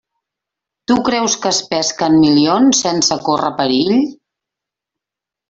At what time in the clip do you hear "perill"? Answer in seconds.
3.61-3.95